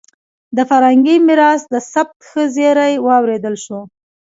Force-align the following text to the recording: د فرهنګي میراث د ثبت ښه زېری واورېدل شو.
د 0.55 0.59
فرهنګي 0.69 1.15
میراث 1.27 1.61
د 1.73 1.75
ثبت 1.91 2.17
ښه 2.29 2.43
زېری 2.55 2.93
واورېدل 3.07 3.55
شو. 3.65 3.79